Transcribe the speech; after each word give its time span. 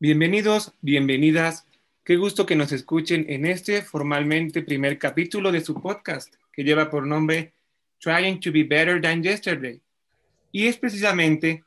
Bienvenidos, 0.00 0.74
bienvenidas. 0.80 1.66
Qué 2.04 2.14
gusto 2.14 2.46
que 2.46 2.54
nos 2.54 2.70
escuchen 2.70 3.26
en 3.28 3.44
este 3.44 3.82
formalmente 3.82 4.62
primer 4.62 4.96
capítulo 4.96 5.50
de 5.50 5.60
su 5.60 5.74
podcast 5.74 6.36
que 6.52 6.62
lleva 6.62 6.88
por 6.88 7.04
nombre 7.04 7.52
Trying 7.98 8.38
to 8.38 8.52
be 8.52 8.62
Better 8.62 9.02
Than 9.02 9.24
Yesterday. 9.24 9.82
Y 10.52 10.68
es 10.68 10.76
precisamente, 10.76 11.64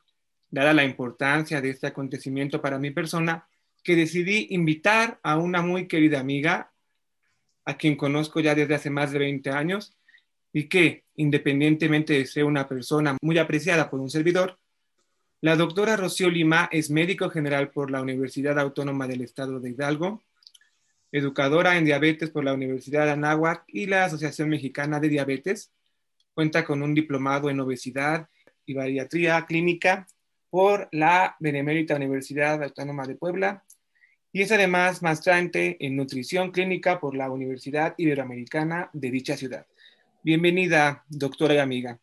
dada 0.50 0.72
la 0.72 0.82
importancia 0.82 1.60
de 1.60 1.68
este 1.68 1.88
acontecimiento 1.88 2.62
para 2.62 2.78
mi 2.78 2.90
persona, 2.90 3.46
que 3.84 3.96
decidí 3.96 4.46
invitar 4.48 5.20
a 5.22 5.36
una 5.36 5.60
muy 5.60 5.86
querida 5.86 6.18
amiga, 6.18 6.72
a 7.66 7.76
quien 7.76 7.96
conozco 7.96 8.40
ya 8.40 8.54
desde 8.54 8.76
hace 8.76 8.88
más 8.88 9.12
de 9.12 9.18
20 9.18 9.50
años, 9.50 9.94
y 10.54 10.70
que, 10.70 11.04
independientemente 11.16 12.14
de 12.14 12.24
ser 12.24 12.44
una 12.44 12.66
persona 12.66 13.14
muy 13.20 13.36
apreciada 13.36 13.90
por 13.90 14.00
un 14.00 14.08
servidor, 14.08 14.58
la 15.42 15.56
doctora 15.56 15.96
Rocío 15.96 16.30
Lima 16.30 16.68
es 16.70 16.88
médico 16.88 17.28
general 17.28 17.72
por 17.72 17.90
la 17.90 18.00
Universidad 18.00 18.60
Autónoma 18.60 19.08
del 19.08 19.22
Estado 19.22 19.58
de 19.58 19.70
Hidalgo, 19.70 20.22
educadora 21.10 21.76
en 21.76 21.84
diabetes 21.84 22.30
por 22.30 22.44
la 22.44 22.54
Universidad 22.54 23.06
de 23.06 23.10
Anáhuac 23.10 23.64
y 23.66 23.86
la 23.86 24.04
Asociación 24.04 24.48
Mexicana 24.48 25.00
de 25.00 25.08
Diabetes. 25.08 25.72
Cuenta 26.32 26.64
con 26.64 26.80
un 26.80 26.94
diplomado 26.94 27.50
en 27.50 27.58
obesidad 27.58 28.28
y 28.66 28.74
bariatría 28.74 29.44
clínica 29.44 30.06
por 30.48 30.88
la 30.92 31.34
Benemérita 31.40 31.96
Universidad 31.96 32.62
Autónoma 32.62 33.08
de 33.08 33.16
Puebla 33.16 33.64
y 34.30 34.42
es 34.42 34.52
además 34.52 35.02
maestrante 35.02 35.76
en 35.84 35.96
nutrición 35.96 36.52
clínica 36.52 37.00
por 37.00 37.16
la 37.16 37.28
Universidad 37.28 37.94
Iberoamericana 37.98 38.90
de 38.92 39.10
dicha 39.10 39.36
ciudad. 39.36 39.66
Bienvenida, 40.22 41.04
doctora 41.08 41.54
y 41.54 41.58
amiga. 41.58 41.98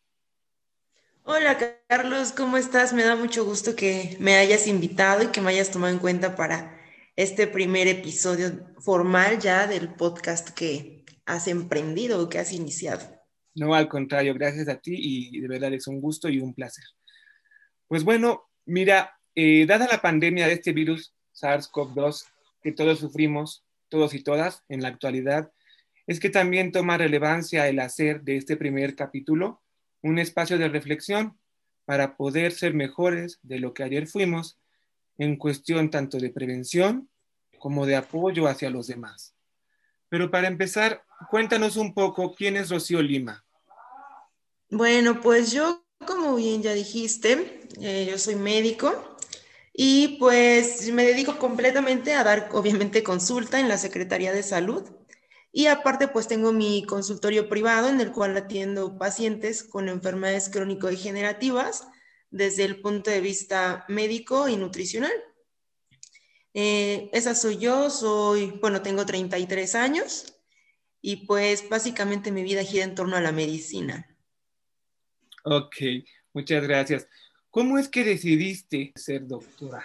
Hola 1.32 1.56
Carlos, 1.86 2.32
¿cómo 2.32 2.56
estás? 2.56 2.92
Me 2.92 3.04
da 3.04 3.14
mucho 3.14 3.44
gusto 3.44 3.76
que 3.76 4.16
me 4.18 4.34
hayas 4.34 4.66
invitado 4.66 5.22
y 5.22 5.28
que 5.28 5.40
me 5.40 5.50
hayas 5.50 5.70
tomado 5.70 5.92
en 5.92 6.00
cuenta 6.00 6.34
para 6.34 6.76
este 7.14 7.46
primer 7.46 7.86
episodio 7.86 8.66
formal 8.80 9.38
ya 9.38 9.68
del 9.68 9.94
podcast 9.94 10.50
que 10.50 11.04
has 11.26 11.46
emprendido 11.46 12.20
o 12.20 12.28
que 12.28 12.40
has 12.40 12.52
iniciado. 12.52 13.00
No, 13.54 13.76
al 13.76 13.88
contrario, 13.88 14.34
gracias 14.34 14.68
a 14.68 14.80
ti 14.80 14.96
y 14.98 15.40
de 15.40 15.46
verdad 15.46 15.72
es 15.72 15.86
un 15.86 16.00
gusto 16.00 16.28
y 16.28 16.40
un 16.40 16.52
placer. 16.52 16.84
Pues 17.86 18.02
bueno, 18.02 18.48
mira, 18.66 19.16
eh, 19.36 19.66
dada 19.66 19.86
la 19.86 20.02
pandemia 20.02 20.48
de 20.48 20.54
este 20.54 20.72
virus 20.72 21.14
SARS-CoV-2 21.40 22.24
que 22.60 22.72
todos 22.72 22.98
sufrimos, 22.98 23.64
todos 23.88 24.14
y 24.14 24.24
todas 24.24 24.64
en 24.68 24.82
la 24.82 24.88
actualidad, 24.88 25.52
es 26.08 26.18
que 26.18 26.28
también 26.28 26.72
toma 26.72 26.98
relevancia 26.98 27.68
el 27.68 27.78
hacer 27.78 28.22
de 28.22 28.36
este 28.36 28.56
primer 28.56 28.96
capítulo 28.96 29.62
un 30.02 30.18
espacio 30.18 30.58
de 30.58 30.68
reflexión 30.68 31.38
para 31.84 32.16
poder 32.16 32.52
ser 32.52 32.74
mejores 32.74 33.38
de 33.42 33.58
lo 33.58 33.74
que 33.74 33.82
ayer 33.82 34.06
fuimos 34.06 34.58
en 35.18 35.36
cuestión 35.36 35.90
tanto 35.90 36.18
de 36.18 36.30
prevención 36.30 37.08
como 37.58 37.84
de 37.86 37.96
apoyo 37.96 38.46
hacia 38.46 38.70
los 38.70 38.86
demás. 38.86 39.34
Pero 40.08 40.30
para 40.30 40.48
empezar, 40.48 41.04
cuéntanos 41.30 41.76
un 41.76 41.94
poco 41.94 42.34
quién 42.34 42.56
es 42.56 42.70
Rocío 42.70 43.02
Lima. 43.02 43.44
Bueno, 44.70 45.20
pues 45.20 45.52
yo, 45.52 45.84
como 46.06 46.36
bien 46.36 46.62
ya 46.62 46.72
dijiste, 46.72 47.60
eh, 47.80 48.06
yo 48.10 48.18
soy 48.18 48.36
médico 48.36 49.16
y 49.72 50.16
pues 50.18 50.90
me 50.92 51.04
dedico 51.04 51.38
completamente 51.38 52.14
a 52.14 52.24
dar, 52.24 52.48
obviamente, 52.52 53.02
consulta 53.02 53.60
en 53.60 53.68
la 53.68 53.78
Secretaría 53.78 54.32
de 54.32 54.42
Salud 54.42 54.84
y 55.52 55.66
aparte, 55.66 56.06
pues 56.08 56.28
tengo 56.28 56.52
mi 56.52 56.84
consultorio 56.84 57.48
privado 57.48 57.88
en 57.88 58.00
el 58.00 58.12
cual 58.12 58.36
atiendo 58.36 58.98
pacientes 58.98 59.64
con 59.64 59.88
enfermedades 59.88 60.48
crónico-degenerativas 60.48 61.88
desde 62.30 62.64
el 62.64 62.80
punto 62.80 63.10
de 63.10 63.20
vista 63.20 63.84
médico 63.88 64.48
y 64.48 64.56
nutricional. 64.56 65.12
Eh, 66.54 67.10
esa 67.12 67.34
soy 67.34 67.58
yo, 67.58 67.90
soy, 67.90 68.58
bueno, 68.60 68.82
tengo 68.82 69.04
33 69.04 69.74
años 69.74 70.36
y 71.00 71.26
pues 71.26 71.68
básicamente 71.68 72.30
mi 72.30 72.42
vida 72.42 72.62
gira 72.62 72.84
en 72.84 72.94
torno 72.94 73.16
a 73.16 73.20
la 73.20 73.32
medicina. 73.32 74.06
Ok, 75.44 75.76
muchas 76.32 76.62
gracias. 76.62 77.08
¿Cómo 77.50 77.78
es 77.78 77.88
que 77.88 78.04
decidiste 78.04 78.92
ser 78.94 79.26
doctora? 79.26 79.84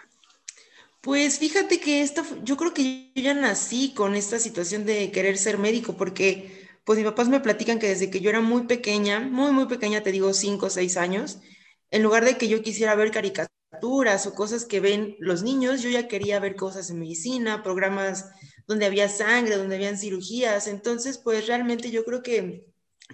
Pues 1.05 1.37
fíjate 1.37 1.79
que 1.79 2.01
esto, 2.01 2.23
yo 2.43 2.57
creo 2.57 2.73
que 2.73 3.11
yo 3.13 3.21
ya 3.21 3.35
nací 3.35 3.93
con 3.93 4.15
esta 4.15 4.39
situación 4.39 4.85
de 4.85 5.11
querer 5.11 5.37
ser 5.37 5.59
médico, 5.59 5.95
porque 5.95 6.67
pues 6.83 6.97
mis 6.97 7.05
papás 7.07 7.29
me 7.29 7.39
platican 7.39 7.77
que 7.77 7.89
desde 7.89 8.09
que 8.09 8.21
yo 8.21 8.31
era 8.31 8.41
muy 8.41 8.63
pequeña, 8.65 9.19
muy, 9.19 9.51
muy 9.51 9.67
pequeña, 9.67 10.01
te 10.01 10.11
digo 10.11 10.33
cinco 10.33 10.65
o 10.65 10.69
seis 10.71 10.97
años, 10.97 11.37
en 11.91 12.01
lugar 12.01 12.25
de 12.25 12.37
que 12.39 12.47
yo 12.47 12.63
quisiera 12.63 12.95
ver 12.95 13.11
caricaturas 13.11 14.25
o 14.25 14.33
cosas 14.33 14.65
que 14.65 14.79
ven 14.79 15.15
los 15.19 15.43
niños, 15.43 15.83
yo 15.83 15.91
ya 15.91 16.07
quería 16.07 16.39
ver 16.39 16.55
cosas 16.55 16.89
en 16.89 16.99
medicina, 16.99 17.61
programas 17.61 18.25
donde 18.67 18.87
había 18.87 19.07
sangre, 19.07 19.57
donde 19.57 19.75
habían 19.75 19.99
cirugías. 19.99 20.65
Entonces, 20.67 21.19
pues 21.19 21.45
realmente 21.45 21.91
yo 21.91 22.03
creo 22.03 22.23
que 22.23 22.65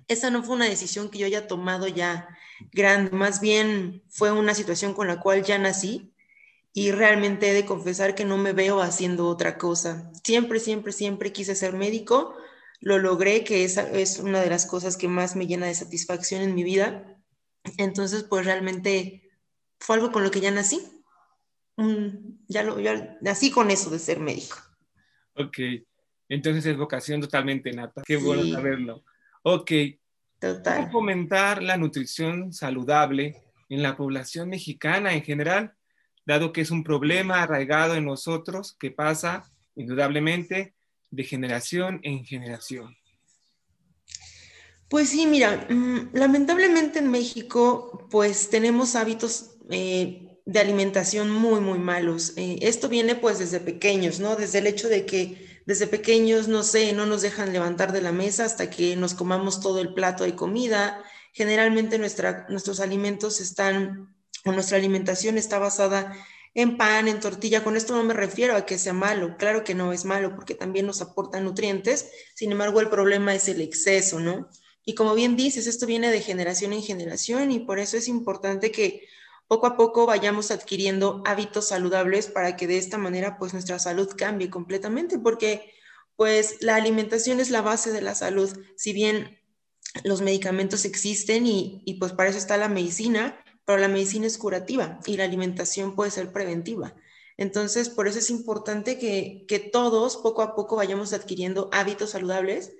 esa 0.07 0.29
no 0.31 0.43
fue 0.43 0.55
una 0.55 0.69
decisión 0.69 1.09
que 1.11 1.19
yo 1.19 1.25
haya 1.25 1.45
tomado 1.47 1.87
ya 1.89 2.29
grande, 2.71 3.11
más 3.11 3.41
bien 3.41 4.03
fue 4.09 4.31
una 4.31 4.53
situación 4.53 4.93
con 4.93 5.07
la 5.09 5.19
cual 5.19 5.43
ya 5.43 5.57
nací 5.57 6.13
y 6.73 6.91
realmente 6.91 7.49
he 7.49 7.53
de 7.53 7.65
confesar 7.65 8.15
que 8.15 8.25
no 8.25 8.37
me 8.37 8.53
veo 8.53 8.81
haciendo 8.81 9.27
otra 9.27 9.57
cosa. 9.57 10.11
Siempre, 10.23 10.59
siempre, 10.59 10.93
siempre 10.93 11.33
quise 11.33 11.55
ser 11.55 11.73
médico, 11.73 12.35
lo 12.79 12.97
logré, 12.97 13.43
que 13.43 13.63
esa 13.63 13.89
es 13.91 14.19
una 14.19 14.41
de 14.41 14.49
las 14.49 14.65
cosas 14.65 14.97
que 14.97 15.07
más 15.07 15.35
me 15.35 15.47
llena 15.47 15.67
de 15.67 15.75
satisfacción 15.75 16.41
en 16.41 16.55
mi 16.55 16.63
vida. 16.63 17.17
Entonces, 17.77 18.23
pues 18.23 18.45
realmente 18.45 19.29
fue 19.79 19.97
algo 19.97 20.11
con 20.11 20.23
lo 20.23 20.31
que 20.31 20.39
ya 20.39 20.51
nací. 20.51 20.81
ya, 22.47 22.63
lo, 22.63 22.79
ya 22.79 23.17
nací 23.21 23.51
con 23.51 23.69
eso 23.69 23.89
de 23.89 23.99
ser 23.99 24.19
médico. 24.19 24.57
Ok, 25.35 25.57
entonces 26.29 26.65
es 26.65 26.77
vocación 26.77 27.19
totalmente 27.19 27.71
nata. 27.71 28.01
Qué 28.05 28.15
bueno 28.15 28.45
saberlo. 28.45 29.03
Ok. 29.43 29.71
Total. 30.39 30.77
¿Cómo 30.79 30.91
fomentar 30.91 31.61
la 31.61 31.77
nutrición 31.77 32.51
saludable 32.53 33.43
en 33.69 33.83
la 33.83 33.95
población 33.95 34.49
mexicana 34.49 35.13
en 35.13 35.23
general? 35.23 35.75
Dado 36.25 36.53
que 36.53 36.61
es 36.61 36.71
un 36.71 36.83
problema 36.83 37.43
arraigado 37.43 37.95
en 37.95 38.05
nosotros 38.05 38.75
que 38.79 38.91
pasa 38.91 39.51
indudablemente 39.75 40.75
de 41.09 41.23
generación 41.23 41.99
en 42.03 42.25
generación. 42.25 42.95
Pues 44.89 45.09
sí, 45.09 45.25
mira, 45.25 45.67
mm, 45.69 46.09
lamentablemente 46.13 46.99
en 46.99 47.09
México 47.09 48.07
pues 48.09 48.49
tenemos 48.49 48.95
hábitos 48.95 49.51
eh, 49.69 50.39
de 50.45 50.59
alimentación 50.59 51.29
muy, 51.31 51.61
muy 51.61 51.79
malos. 51.79 52.33
Eh, 52.35 52.59
esto 52.61 52.89
viene 52.89 53.15
pues 53.15 53.39
desde 53.39 53.59
pequeños, 53.59 54.19
¿no? 54.19 54.35
Desde 54.35 54.59
el 54.59 54.67
hecho 54.67 54.89
de 54.89 55.05
que 55.05 55.61
desde 55.65 55.87
pequeños, 55.87 56.47
no 56.47 56.63
sé, 56.63 56.91
no 56.91 57.05
nos 57.05 57.21
dejan 57.21 57.53
levantar 57.53 57.93
de 57.93 58.01
la 58.01 58.11
mesa 58.11 58.45
hasta 58.45 58.69
que 58.69 58.95
nos 58.95 59.13
comamos 59.13 59.61
todo 59.61 59.79
el 59.79 59.93
plato 59.93 60.23
de 60.23 60.35
comida. 60.35 61.01
Generalmente 61.33 61.97
nuestra, 61.97 62.45
nuestros 62.49 62.79
alimentos 62.79 63.39
están 63.39 64.13
nuestra 64.45 64.77
alimentación 64.77 65.37
está 65.37 65.59
basada 65.59 66.13
en 66.53 66.77
pan, 66.77 67.07
en 67.07 67.19
tortilla. 67.19 67.63
Con 67.63 67.75
esto 67.75 67.95
no 67.95 68.03
me 68.03 68.13
refiero 68.13 68.55
a 68.55 68.65
que 68.65 68.77
sea 68.77 68.93
malo, 68.93 69.37
claro 69.37 69.63
que 69.63 69.75
no 69.75 69.93
es 69.93 70.05
malo 70.05 70.35
porque 70.35 70.55
también 70.55 70.85
nos 70.85 71.01
aporta 71.01 71.39
nutrientes, 71.39 72.11
sin 72.35 72.51
embargo 72.51 72.81
el 72.81 72.89
problema 72.89 73.35
es 73.35 73.47
el 73.47 73.61
exceso, 73.61 74.19
¿no? 74.19 74.49
Y 74.83 74.95
como 74.95 75.13
bien 75.13 75.35
dices, 75.35 75.67
esto 75.67 75.85
viene 75.85 76.11
de 76.11 76.21
generación 76.21 76.73
en 76.73 76.81
generación 76.81 77.51
y 77.51 77.59
por 77.59 77.79
eso 77.79 77.97
es 77.97 78.07
importante 78.07 78.71
que 78.71 79.07
poco 79.47 79.67
a 79.67 79.77
poco 79.77 80.05
vayamos 80.05 80.49
adquiriendo 80.49 81.21
hábitos 81.25 81.67
saludables 81.67 82.27
para 82.27 82.55
que 82.55 82.67
de 82.67 82.77
esta 82.77 82.97
manera 82.97 83.37
pues 83.37 83.53
nuestra 83.53 83.79
salud 83.79 84.09
cambie 84.17 84.49
completamente 84.49 85.19
porque 85.19 85.73
pues 86.15 86.57
la 86.61 86.75
alimentación 86.75 87.39
es 87.39 87.49
la 87.49 87.61
base 87.61 87.91
de 87.91 88.01
la 88.01 88.15
salud, 88.15 88.49
si 88.75 88.93
bien 88.93 89.39
los 90.03 90.21
medicamentos 90.21 90.85
existen 90.85 91.45
y, 91.45 91.83
y 91.85 91.95
pues 91.95 92.13
para 92.13 92.29
eso 92.29 92.37
está 92.37 92.57
la 92.57 92.69
medicina, 92.69 93.43
pero 93.71 93.79
la 93.79 93.87
medicina 93.87 94.27
es 94.27 94.37
curativa 94.37 94.99
y 95.05 95.15
la 95.15 95.23
alimentación 95.23 95.95
puede 95.95 96.11
ser 96.11 96.33
preventiva. 96.33 96.93
Entonces, 97.37 97.87
por 97.87 98.05
eso 98.05 98.19
es 98.19 98.29
importante 98.29 98.99
que, 98.99 99.69
todos 99.71 100.17
poco 100.17 100.41
a 100.41 100.55
poco 100.55 100.75
vayamos 100.75 101.13
adquiriendo 101.13 101.69
hábitos 101.71 102.09
saludables 102.09 102.73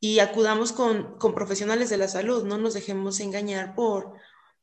y 0.00 0.18
acudamos 0.18 0.72
con, 0.72 1.16
profesionales 1.32 1.90
de 1.90 1.96
la 1.96 2.08
salud, 2.08 2.42
no 2.42 2.58
nos 2.58 2.74
dejemos 2.74 3.20
engañar 3.20 3.76
por, 3.76 4.14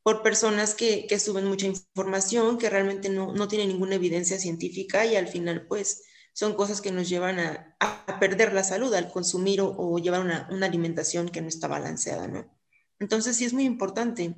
por 0.03 0.21
personas 0.21 0.75
que, 0.75 1.07
suben 1.17 1.45
mucha 1.45 1.67
información, 1.67 2.57
que 2.57 2.69
realmente 2.69 3.07
no, 3.07 3.33
no 3.33 3.47
tienen 3.47 3.69
ninguna 3.69 3.95
evidencia 3.95 4.37
científica 4.37 5.05
y 5.05 5.15
al 5.15 5.29
final 5.29 5.65
pues 5.65 6.03
son 6.33 6.55
cosas 6.55 6.81
que 6.81 6.91
nos 6.91 7.07
llevan 7.07 7.39
a, 7.39 8.19
perder 8.19 8.51
la 8.51 8.65
salud 8.65 8.93
al 8.93 9.13
consumir 9.13 9.61
o, 9.61 9.97
llevar 9.97 10.19
una, 10.19 10.49
una, 10.51 10.65
alimentación 10.65 11.29
que 11.29 11.39
no 11.39 11.47
está 11.47 11.69
balanceada, 11.69 12.27
¿no? 12.27 12.53
Entonces 12.99 13.37
sí 13.37 13.45
es 13.45 13.53
muy 13.53 13.63
importante 13.63 14.35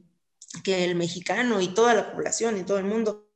que 0.63 0.83
el 0.85 0.95
mexicano 0.95 1.61
y 1.61 1.69
toda 1.73 1.93
la 1.93 2.11
población 2.11 2.57
y 2.57 2.63
todo 2.63 2.77
el 2.77 2.85
mundo 2.85 3.29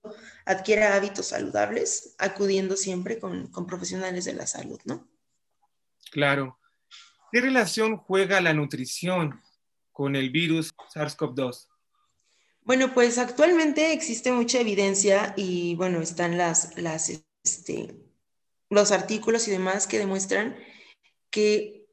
adquiera 0.46 0.96
hábitos 0.96 1.28
saludables, 1.28 2.16
acudiendo 2.18 2.78
siempre 2.78 3.20
con, 3.20 3.50
profesionales 3.68 4.26
de 4.26 4.34
la 4.34 4.48
salud, 4.48 4.80
¿no? 4.86 5.08
Claro. 6.12 6.60
¿Qué 7.32 7.42
relación 7.42 7.98
juega 7.98 8.40
la 8.42 8.54
nutrición 8.54 9.42
con 9.92 10.16
el 10.16 10.30
virus 10.30 10.74
SARS-CoV-2? 10.94 11.68
Bueno, 12.62 12.94
pues 12.94 13.18
actualmente 13.18 13.94
existe 13.94 14.32
mucha 14.32 14.60
evidencia 14.60 15.34
y 15.36 15.76
bueno, 15.76 16.02
están 16.02 16.38
las, 16.38 16.78
las 16.78 17.12
este, 17.44 17.96
los 18.70 18.92
artículos 18.92 19.48
y 19.48 19.52
demás 19.52 19.88
que 19.88 20.00
demuestran 20.00 20.56
que 21.30 21.85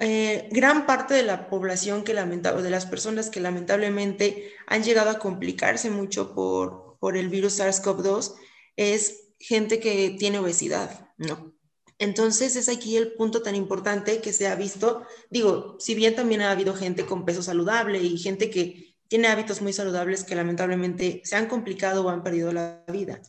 eh, 0.00 0.48
gran 0.52 0.86
parte 0.86 1.14
de 1.14 1.24
la 1.24 1.48
población 1.48 2.04
que 2.04 2.14
lamentable, 2.14 2.62
de 2.62 2.70
las 2.70 2.86
personas 2.86 3.30
que 3.30 3.40
lamentablemente 3.40 4.52
han 4.66 4.82
llegado 4.84 5.10
a 5.10 5.18
complicarse 5.18 5.90
mucho 5.90 6.34
por, 6.34 6.98
por 7.00 7.16
el 7.16 7.28
virus 7.28 7.58
SARS-CoV-2 7.58 8.34
es 8.76 9.32
gente 9.40 9.80
que 9.80 10.16
tiene 10.18 10.38
obesidad, 10.38 11.10
¿no? 11.16 11.54
Entonces 11.98 12.54
es 12.54 12.68
aquí 12.68 12.96
el 12.96 13.14
punto 13.14 13.42
tan 13.42 13.56
importante 13.56 14.20
que 14.20 14.32
se 14.32 14.46
ha 14.46 14.54
visto. 14.54 15.02
Digo, 15.30 15.76
si 15.80 15.96
bien 15.96 16.14
también 16.14 16.42
ha 16.42 16.52
habido 16.52 16.74
gente 16.74 17.04
con 17.04 17.24
peso 17.24 17.42
saludable 17.42 18.00
y 18.00 18.16
gente 18.18 18.50
que 18.50 18.94
tiene 19.08 19.26
hábitos 19.26 19.62
muy 19.62 19.72
saludables 19.72 20.22
que 20.22 20.36
lamentablemente 20.36 21.22
se 21.24 21.34
han 21.34 21.46
complicado 21.46 22.04
o 22.04 22.10
han 22.10 22.22
perdido 22.22 22.52
la 22.52 22.84
vida. 22.86 23.20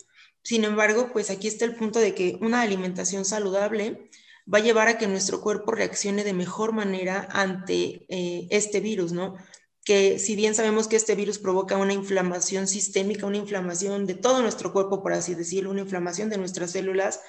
Sin 0.44 0.66
embargo, 0.66 1.10
pues 1.12 1.32
aquí 1.32 1.48
está 1.48 1.66
el 1.66 1.76
punto 1.76 2.00
de 2.00 2.14
que 2.14 2.38
una 2.42 2.62
alimentación 2.62 3.26
saludable 3.26 4.10
va 4.52 4.60
a 4.60 4.62
llevar 4.62 4.88
a 4.88 4.98
que 4.98 5.08
nuestro 5.08 5.42
cuerpo 5.42 5.72
reaccione 5.72 6.24
de 6.24 6.34
mejor 6.34 6.74
manera 6.74 7.28
ante 7.32 8.06
eh, 8.10 8.48
este 8.50 8.80
virus, 8.80 9.12
¿no? 9.12 9.36
Que 9.84 10.20
si 10.20 10.36
bien 10.36 10.56
sabemos 10.56 10.88
que 10.88 10.96
este 10.96 11.16
virus 11.16 11.40
provoca 11.40 11.78
una 11.78 11.94
inflamación 11.94 12.68
sistémica, 12.68 13.26
una 13.26 13.38
inflamación 13.38 14.06
de 14.06 14.16
todo 14.16 14.42
nuestro 14.42 14.74
cuerpo, 14.74 15.02
por 15.02 15.14
así 15.14 15.36
decirlo, 15.36 15.72
una 15.72 15.82
inflamación 15.82 16.30
de 16.30 16.38
nuestras 16.38 16.72
células, 16.72 17.22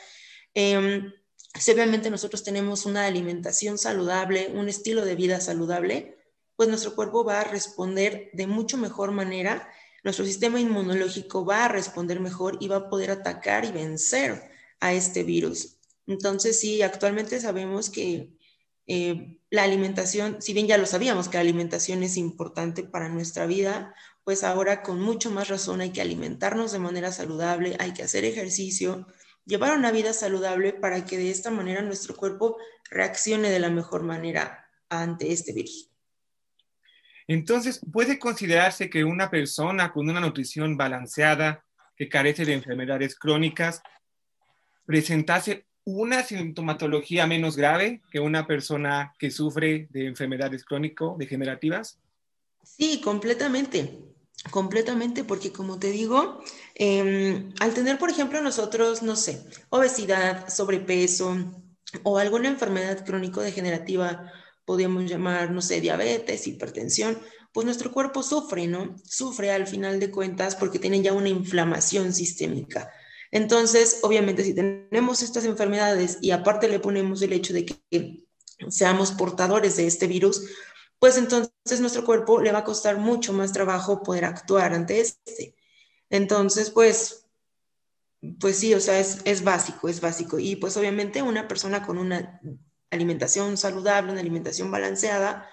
em, 0.54 1.12
si 1.58 1.70
obviamente 1.72 2.10
nosotros 2.10 2.44
tenemos 2.44 2.86
una 2.86 3.06
alimentación 3.06 3.78
saludable, 3.78 4.52
un 4.54 4.68
estilo 4.68 5.04
de 5.04 5.16
vida 5.16 5.40
saludable, 5.40 6.16
pues 6.56 6.68
nuestro 6.68 6.94
cuerpo 6.94 7.24
va 7.24 7.40
a 7.40 7.44
responder 7.44 8.30
de 8.32 8.46
mucho 8.46 8.76
mejor 8.76 9.12
manera 9.12 9.68
nuestro 10.02 10.24
sistema 10.24 10.58
inmunológico 10.58 11.44
va 11.44 11.66
a 11.66 11.68
responder 11.68 12.20
mejor 12.20 12.56
y 12.60 12.68
va 12.68 12.76
a 12.76 12.88
poder 12.88 13.10
atacar 13.10 13.64
y 13.64 13.72
vencer 13.72 14.50
a 14.80 14.94
este 14.94 15.22
virus. 15.24 15.79
Entonces, 16.10 16.58
sí, 16.58 16.82
actualmente 16.82 17.38
sabemos 17.38 17.88
que 17.88 18.32
eh, 18.88 19.38
la 19.48 19.62
alimentación, 19.62 20.42
si 20.42 20.52
bien 20.52 20.66
ya 20.66 20.76
lo 20.76 20.84
sabíamos 20.84 21.28
que 21.28 21.36
la 21.36 21.42
alimentación 21.42 22.02
es 22.02 22.16
importante 22.16 22.82
para 22.82 23.08
nuestra 23.08 23.46
vida, 23.46 23.94
pues 24.24 24.42
ahora 24.42 24.82
con 24.82 25.00
mucho 25.00 25.30
más 25.30 25.46
razón 25.46 25.80
hay 25.80 25.90
que 25.90 26.00
alimentarnos 26.00 26.72
de 26.72 26.80
manera 26.80 27.12
saludable, 27.12 27.76
hay 27.78 27.92
que 27.92 28.02
hacer 28.02 28.24
ejercicio, 28.24 29.06
llevar 29.46 29.78
una 29.78 29.92
vida 29.92 30.12
saludable 30.12 30.72
para 30.72 31.04
que 31.04 31.16
de 31.16 31.30
esta 31.30 31.52
manera 31.52 31.80
nuestro 31.80 32.16
cuerpo 32.16 32.56
reaccione 32.90 33.48
de 33.48 33.60
la 33.60 33.70
mejor 33.70 34.02
manera 34.02 34.68
ante 34.88 35.30
este 35.30 35.52
virus. 35.52 35.92
Entonces, 37.28 37.80
¿puede 37.92 38.18
considerarse 38.18 38.90
que 38.90 39.04
una 39.04 39.30
persona 39.30 39.92
con 39.92 40.10
una 40.10 40.18
nutrición 40.18 40.76
balanceada, 40.76 41.64
que 41.94 42.08
carece 42.08 42.44
de 42.44 42.54
enfermedades 42.54 43.14
crónicas, 43.14 43.80
presentase 44.84 45.69
una 45.84 46.22
sintomatología 46.22 47.26
menos 47.26 47.56
grave 47.56 48.00
que 48.10 48.20
una 48.20 48.46
persona 48.46 49.14
que 49.18 49.30
sufre 49.30 49.88
de 49.90 50.06
enfermedades 50.06 50.64
crónico-degenerativas? 50.64 51.98
Sí, 52.62 53.00
completamente, 53.00 53.98
completamente, 54.50 55.24
porque 55.24 55.52
como 55.52 55.78
te 55.78 55.90
digo, 55.90 56.42
em, 56.74 57.52
al 57.60 57.74
tener, 57.74 57.98
por 57.98 58.10
ejemplo, 58.10 58.40
nosotros, 58.40 59.02
no 59.02 59.16
sé, 59.16 59.44
obesidad, 59.70 60.48
sobrepeso 60.48 61.36
o 62.02 62.18
alguna 62.18 62.48
enfermedad 62.48 63.04
crónico-degenerativa 63.04 64.32
podríamos 64.64 65.10
llamar, 65.10 65.50
no 65.50 65.62
sé, 65.62 65.80
diabetes, 65.80 66.46
hipertensión, 66.46 67.18
pues 67.52 67.64
nuestro 67.64 67.90
cuerpo 67.90 68.22
sufre, 68.22 68.68
¿no? 68.68 68.94
Sufre 69.04 69.50
al 69.50 69.66
final 69.66 69.98
de 69.98 70.10
cuentas 70.10 70.54
porque 70.54 70.78
tiene 70.78 71.02
ya 71.02 71.12
una 71.12 71.28
inflamación 71.28 72.12
sistémica. 72.12 72.88
Entonces, 73.30 74.00
obviamente, 74.02 74.44
si 74.44 74.54
tenemos 74.54 75.22
estas 75.22 75.44
enfermedades 75.44 76.18
y 76.20 76.32
aparte 76.32 76.68
le 76.68 76.80
ponemos 76.80 77.22
el 77.22 77.32
hecho 77.32 77.52
de 77.52 77.64
que 77.64 78.26
seamos 78.68 79.12
portadores 79.12 79.76
de 79.76 79.86
este 79.86 80.06
virus, 80.06 80.46
pues 80.98 81.16
entonces 81.16 81.80
nuestro 81.80 82.04
cuerpo 82.04 82.40
le 82.40 82.52
va 82.52 82.58
a 82.58 82.64
costar 82.64 82.98
mucho 82.98 83.32
más 83.32 83.52
trabajo 83.52 84.02
poder 84.02 84.24
actuar 84.24 84.74
ante 84.74 85.00
este. 85.00 85.54
Entonces, 86.10 86.70
pues, 86.70 87.26
pues 88.38 88.58
sí, 88.58 88.74
o 88.74 88.80
sea, 88.80 88.98
es, 88.98 89.20
es 89.24 89.44
básico, 89.44 89.88
es 89.88 90.00
básico. 90.00 90.38
Y 90.38 90.56
pues 90.56 90.76
obviamente 90.76 91.22
una 91.22 91.48
persona 91.48 91.86
con 91.86 91.98
una 91.98 92.40
alimentación 92.90 93.56
saludable, 93.56 94.12
una 94.12 94.20
alimentación 94.20 94.70
balanceada, 94.70 95.48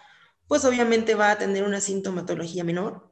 pues 0.48 0.66
obviamente 0.66 1.16
va 1.16 1.32
a 1.32 1.38
tener 1.38 1.64
una 1.64 1.80
sintomatología 1.80 2.64
menor 2.64 3.06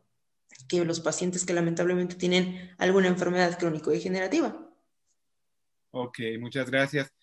que 0.68 0.84
los 0.86 1.00
pacientes 1.00 1.46
que 1.46 1.54
lamentablemente 1.54 2.16
tienen 2.16 2.74
alguna 2.78 3.08
enfermedad 3.08 3.58
crónico-degenerativa. 3.58 4.70
Ok, 5.92 6.20
muchas 6.40 6.70
gracias. 6.70 7.14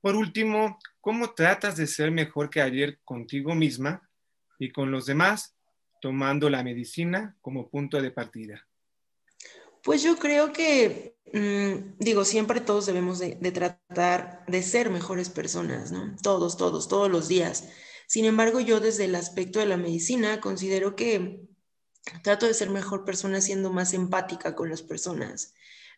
Por 0.00 0.16
último, 0.16 0.78
¿cómo 1.00 1.32
tratas 1.34 1.76
de 1.76 1.86
ser 1.86 2.10
mejor 2.10 2.50
que 2.50 2.60
ayer 2.60 2.98
contigo 3.04 3.54
misma 3.54 4.08
y 4.58 4.72
con 4.72 4.90
los 4.90 5.06
demás, 5.06 5.54
tomando 6.00 6.50
la 6.50 6.64
medicina 6.64 7.36
como 7.40 7.68
punto 7.68 8.00
de 8.00 8.10
partida? 8.10 8.66
Pues 9.82 10.02
yo 10.02 10.16
creo 10.16 10.52
que, 10.52 11.16
mm, 11.32 11.98
digo, 11.98 12.24
siempre 12.24 12.60
todos 12.60 12.86
debemos 12.86 13.18
de, 13.18 13.36
tratar 13.52 14.44
de 14.46 14.62
ser 14.62 14.90
mejores 14.90 15.28
personas, 15.28 15.92
¿no? 15.92 16.16
Todos, 16.22 16.56
todos, 16.56 16.88
todos 16.88 17.10
los 17.10 17.28
días. 17.28 17.68
Sin 18.06 18.24
embargo, 18.24 18.60
yo 18.60 18.80
desde 18.80 19.06
el 19.06 19.14
aspecto 19.14 19.58
de 19.58 19.66
la 19.66 19.76
medicina 19.76 20.40
considero 20.40 20.96
que 20.96 21.48
trato 22.22 22.46
de 22.46 22.54
ser 22.54 22.70
mejor 22.70 23.04
persona 23.04 23.40
siendo 23.40 23.70
más 23.70 23.94
empática 23.94 24.54
con 24.54 24.70
las 24.70 24.82
personas, 24.82 25.54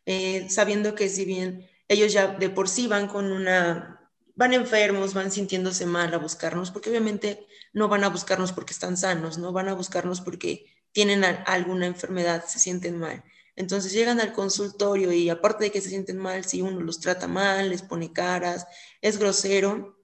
eh, 0.07 0.49
sabiendo 0.51 0.95
que 0.95 1.09
si 1.09 1.25
bien 1.25 1.69
ellos 1.89 2.13
ya 2.13 2.29
de 2.29 2.51
por 2.51 2.69
sí 2.69 2.87
van 2.87 3.09
con 3.09 3.33
una, 3.33 4.11
van 4.35 4.53
enfermos, 4.53 5.15
van 5.15 5.31
sintiéndose 5.31 5.87
mal 5.87 6.13
a 6.15 6.19
buscarnos, 6.19 6.71
porque 6.71 6.91
obviamente 6.91 7.47
no 7.73 7.89
van 7.89 8.05
a 8.05 8.09
buscarnos 8.09 8.53
porque 8.53 8.73
están 8.73 8.97
sanos, 8.97 9.39
no 9.39 9.53
van 9.53 9.69
a 9.69 9.75
buscarnos 9.75 10.21
porque 10.21 10.67
tienen 10.93 11.25
alguna 11.25 11.87
enfermedad, 11.87 12.45
se 12.47 12.59
sienten 12.59 12.99
mal. 12.99 13.25
Entonces 13.57 13.93
llegan 13.93 14.21
al 14.21 14.33
consultorio 14.33 15.13
y 15.13 15.29
aparte 15.31 15.65
de 15.65 15.71
que 15.71 15.81
se 15.81 15.89
sienten 15.89 16.19
mal, 16.19 16.45
si 16.45 16.61
uno 16.61 16.81
los 16.81 17.01
trata 17.01 17.29
mal, 17.29 17.71
les 17.71 17.83
pone 17.83 18.13
caras, 18.13 18.67
es 19.01 19.19
grosero, 19.19 19.99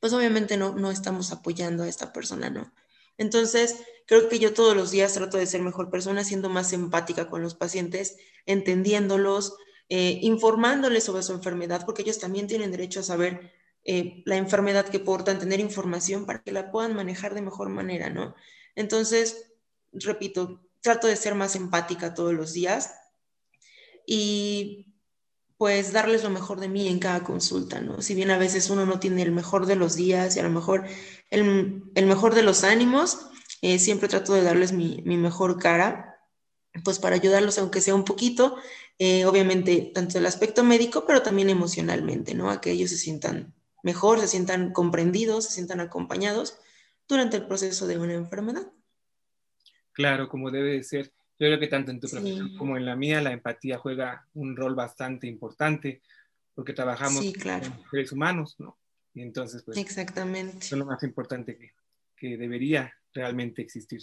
pues 0.00 0.12
obviamente 0.12 0.56
no, 0.56 0.74
no 0.74 0.90
estamos 0.90 1.30
apoyando 1.30 1.84
a 1.84 1.88
esta 1.88 2.12
persona, 2.12 2.50
¿no? 2.50 2.72
Entonces, 3.20 3.76
creo 4.06 4.30
que 4.30 4.38
yo 4.38 4.54
todos 4.54 4.74
los 4.74 4.90
días 4.90 5.12
trato 5.12 5.36
de 5.36 5.44
ser 5.44 5.60
mejor 5.60 5.90
persona, 5.90 6.24
siendo 6.24 6.48
más 6.48 6.72
empática 6.72 7.28
con 7.28 7.42
los 7.42 7.54
pacientes, 7.54 8.16
entendiéndolos, 8.46 9.58
eh, 9.90 10.20
informándoles 10.22 11.04
sobre 11.04 11.22
su 11.22 11.34
enfermedad, 11.34 11.84
porque 11.84 12.00
ellos 12.00 12.18
también 12.18 12.46
tienen 12.46 12.70
derecho 12.70 13.00
a 13.00 13.02
saber 13.02 13.52
eh, 13.84 14.22
la 14.24 14.36
enfermedad 14.36 14.88
que 14.88 15.00
portan, 15.00 15.38
tener 15.38 15.60
información 15.60 16.24
para 16.24 16.42
que 16.42 16.50
la 16.50 16.70
puedan 16.70 16.96
manejar 16.96 17.34
de 17.34 17.42
mejor 17.42 17.68
manera, 17.68 18.08
¿no? 18.08 18.34
Entonces, 18.74 19.52
repito, 19.92 20.62
trato 20.80 21.06
de 21.06 21.16
ser 21.16 21.34
más 21.34 21.54
empática 21.56 22.14
todos 22.14 22.32
los 22.32 22.54
días 22.54 22.94
y 24.06 24.94
pues 25.58 25.92
darles 25.92 26.24
lo 26.24 26.30
mejor 26.30 26.58
de 26.58 26.70
mí 26.70 26.88
en 26.88 26.98
cada 26.98 27.22
consulta, 27.22 27.82
¿no? 27.82 28.00
Si 28.00 28.14
bien 28.14 28.30
a 28.30 28.38
veces 28.38 28.70
uno 28.70 28.86
no 28.86 28.98
tiene 28.98 29.20
el 29.20 29.30
mejor 29.30 29.66
de 29.66 29.76
los 29.76 29.94
días 29.94 30.36
y 30.36 30.40
a 30.40 30.42
lo 30.42 30.48
mejor 30.48 30.86
el, 31.30 32.06
mejor 32.06 32.34
de 32.34 32.42
los 32.42 32.64
ánimos, 32.64 33.28
eh, 33.62 33.78
siempre 33.78 34.08
trato 34.08 34.32
de 34.34 34.42
darles 34.42 34.72
mi, 34.72 35.02
mejor 35.04 35.58
cara, 35.58 36.18
pues 36.84 36.98
para 36.98 37.16
ayudarlos 37.16 37.58
aunque 37.58 37.80
sea 37.80 37.94
un 37.94 38.04
poquito, 38.04 38.56
eh, 38.98 39.24
obviamente 39.24 39.90
tanto 39.94 40.18
el 40.18 40.26
aspecto 40.26 40.62
médico, 40.64 41.04
pero 41.06 41.22
también 41.22 41.50
emocionalmente, 41.50 42.34
¿no? 42.34 42.50
A 42.50 42.60
que 42.60 42.72
ellos 42.72 42.90
se 42.90 42.96
sientan 42.96 43.54
mejor, 43.82 44.20
se 44.20 44.28
sientan 44.28 44.72
comprendidos, 44.72 45.46
se 45.46 45.52
sientan 45.52 45.80
acompañados 45.80 46.58
durante 47.08 47.38
el 47.38 47.46
proceso 47.46 47.86
de 47.86 47.98
una 47.98 48.14
enfermedad. 48.14 48.70
Claro, 49.92 50.28
como 50.28 50.50
debe 50.50 50.72
de 50.72 50.84
ser. 50.84 51.12
Yo 51.38 51.46
creo 51.46 51.58
que 51.58 51.68
tanto 51.68 51.90
en 51.90 52.00
tu 52.00 52.08
profesión 52.08 52.56
como 52.58 52.76
en 52.76 52.84
la 52.84 52.96
mía, 52.96 53.20
la 53.22 53.32
empatía 53.32 53.78
juega 53.78 54.26
un 54.34 54.56
rol 54.56 54.74
bastante 54.74 55.26
importante 55.26 56.02
porque 56.54 56.74
trabajamos 56.74 57.24
con 57.42 57.88
seres 57.90 58.12
humanos, 58.12 58.56
¿no? 58.58 58.76
Y 59.14 59.22
entonces, 59.22 59.62
pues, 59.62 59.76
Exactamente. 59.78 60.66
es 60.66 60.72
lo 60.72 60.86
más 60.86 61.02
importante 61.02 61.56
que, 61.56 61.72
que 62.16 62.36
debería 62.36 62.94
realmente 63.12 63.62
existir. 63.62 64.02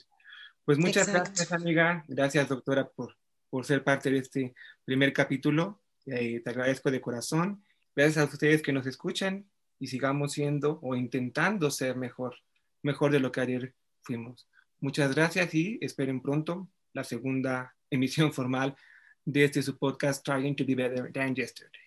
Pues 0.66 0.78
muchas 0.78 1.08
gracias, 1.08 1.52
amiga. 1.54 2.04
Gracias, 2.10 2.50
doctora, 2.50 2.90
por, 2.90 3.16
por 3.50 3.66
ser 3.66 3.84
parte 3.84 4.12
de 4.12 4.18
este 4.18 4.54
primer 4.84 5.14
capítulo. 5.14 5.82
Eh, 6.06 6.42
te 6.44 6.50
agradezco 6.50 6.92
de 6.92 7.00
corazón. 7.00 7.64
Gracias 7.96 8.18
a 8.18 8.30
ustedes 8.30 8.62
que 8.62 8.74
nos 8.74 8.86
escuchan 8.86 9.50
y 9.80 9.88
sigamos 9.88 10.34
siendo 10.34 10.80
o 10.82 10.96
intentando 10.96 11.72
ser 11.72 11.96
mejor, 11.96 12.36
mejor 12.82 13.12
de 13.12 13.20
lo 13.20 13.32
que 13.32 13.42
ayer 13.42 13.74
fuimos. 14.02 14.48
Muchas 14.80 15.16
gracias 15.16 15.54
y 15.54 15.78
esperen 15.82 16.22
pronto 16.22 16.70
la 16.94 17.04
segunda 17.04 17.76
emisión 17.90 18.34
formal 18.34 18.76
de 19.24 19.46
este 19.46 19.62
su 19.62 19.78
podcast 19.78 20.26
Trying 20.26 20.56
to 20.56 20.66
be 20.66 20.76
Better 20.76 21.12
Than 21.12 21.36
Yesterday. 21.36 21.87